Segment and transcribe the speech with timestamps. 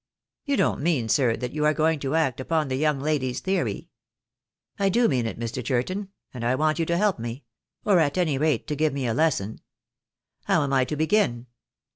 [0.45, 3.89] "You don't mean, sir, that you are going to act upon the young lady's theory?"
[4.79, 5.63] "I do mean it, Mr.
[5.63, 7.43] Churton, and I want you to help me;
[7.85, 9.61] or at any rate to give me a lesson.
[10.45, 11.45] How am I to begin?"